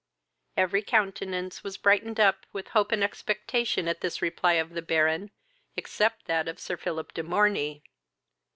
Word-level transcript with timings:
Every 0.57 0.81
countenance 0.81 1.63
was 1.63 1.77
brightened 1.77 2.19
up 2.19 2.47
with 2.51 2.69
hope 2.69 2.91
and 2.91 3.03
expectation 3.03 3.87
at 3.87 4.01
this 4.01 4.19
reply 4.19 4.53
of 4.53 4.71
the 4.71 4.81
Baron, 4.81 5.29
except 5.77 6.25
that 6.25 6.47
of 6.47 6.57
Sir 6.59 6.75
Philip 6.75 7.13
de 7.13 7.21
Morney. 7.21 7.83